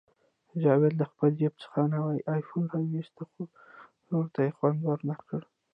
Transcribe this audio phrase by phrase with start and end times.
[0.61, 3.43] جاوید له خپل جیب څخه نوی آیفون راوویست، خو
[4.09, 5.41] نورو ته یې خوند ورنکړ